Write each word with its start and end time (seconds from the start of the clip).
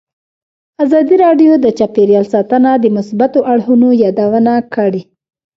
ازادي 0.85 1.15
راډیو 1.25 1.51
د 1.59 1.65
چاپیریال 1.79 2.25
ساتنه 2.33 2.71
د 2.79 2.85
مثبتو 2.97 3.39
اړخونو 3.53 3.87
یادونه 4.03 4.53
کړې. 4.73 5.01